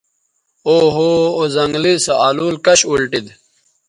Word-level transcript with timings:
او 0.67 0.75
ہو 0.95 1.09
او 1.37 1.41
زنگلئ 1.55 1.95
سو 2.05 2.13
الول 2.27 2.55
کش 2.65 2.79
اُلٹید 2.89 3.27